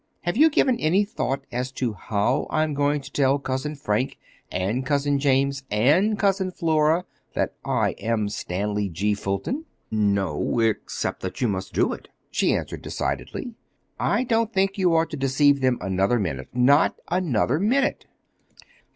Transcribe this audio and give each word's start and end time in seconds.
Have 0.21 0.35
you 0.35 0.49
given 0.49 0.79
any 0.79 1.05
thought 1.05 1.43
as 1.51 1.71
to 1.73 1.93
how 1.93 2.47
I'm 2.49 2.73
going 2.73 3.01
to 3.01 3.11
tell 3.11 3.37
Cousin 3.37 3.75
Frank 3.75 4.17
and 4.51 4.83
Cousin 4.83 5.19
James 5.19 5.61
and 5.69 6.17
Cousin 6.17 6.49
Flora 6.49 7.05
that 7.35 7.53
I 7.63 7.91
am 7.99 8.27
Stanley 8.27 8.89
G. 8.89 9.13
Fulton?" 9.13 9.65
"No—except 9.91 11.21
that 11.21 11.39
you 11.39 11.47
must 11.47 11.73
do 11.75 11.93
it," 11.93 12.07
she 12.31 12.55
answered 12.55 12.81
decidedly. 12.81 13.53
"I 13.99 14.23
don't 14.23 14.51
think 14.51 14.75
you 14.79 14.95
ought 14.95 15.11
to 15.11 15.17
deceive 15.17 15.61
them 15.61 15.77
another 15.81 16.17
minute—not 16.17 16.97
another 17.09 17.59
minute." 17.59 18.07